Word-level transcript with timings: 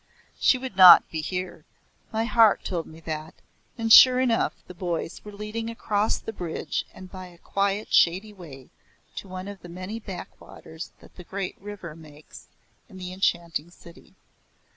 She 0.39 0.57
would 0.57 0.75
not 0.75 1.07
be 1.11 1.21
here. 1.21 1.63
My 2.11 2.25
heart 2.25 2.63
told 2.63 2.87
me 2.87 3.01
that, 3.01 3.35
and 3.77 3.93
sure 3.93 4.19
enough 4.19 4.55
the 4.65 4.73
boys 4.73 5.23
were 5.23 5.31
leading 5.31 5.69
across 5.69 6.17
the 6.17 6.33
bridge 6.33 6.85
and 6.91 7.11
by 7.11 7.27
a 7.27 7.37
quiet 7.37 7.93
shady 7.93 8.33
way 8.33 8.71
to 9.17 9.27
one 9.27 9.47
of 9.47 9.61
the 9.61 9.69
many 9.69 9.99
backwaters 9.99 10.91
that 11.01 11.17
the 11.17 11.23
great 11.23 11.55
river 11.61 11.95
makes 11.95 12.47
in 12.89 12.97
the 12.97 13.13
enchanting 13.13 13.69
city. 13.69 14.15